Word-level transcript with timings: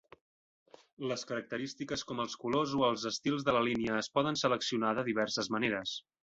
Les 1.11 1.25
característiques 1.31 2.03
com 2.11 2.23
els 2.23 2.37
colors 2.45 2.73
o 2.79 2.81
els 2.87 3.05
estils 3.11 3.45
de 3.51 3.55
la 3.59 3.63
línia 3.69 3.99
es 4.05 4.11
poden 4.17 4.41
seleccionar 4.45 4.95
de 5.01 5.05
diverses 5.13 5.53
maneres. 5.59 5.95